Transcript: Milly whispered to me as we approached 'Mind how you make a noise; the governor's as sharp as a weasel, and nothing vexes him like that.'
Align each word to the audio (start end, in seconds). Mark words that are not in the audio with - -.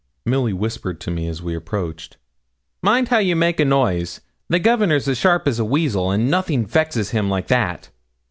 Milly 0.25 0.51
whispered 0.51 0.99
to 1.01 1.11
me 1.11 1.27
as 1.27 1.43
we 1.43 1.53
approached 1.53 2.17
'Mind 2.81 3.09
how 3.09 3.19
you 3.19 3.35
make 3.35 3.59
a 3.59 3.65
noise; 3.65 4.19
the 4.49 4.57
governor's 4.57 5.07
as 5.07 5.19
sharp 5.19 5.47
as 5.47 5.59
a 5.59 5.63
weasel, 5.63 6.09
and 6.09 6.27
nothing 6.27 6.65
vexes 6.65 7.11
him 7.11 7.29
like 7.29 7.49
that.' 7.49 7.91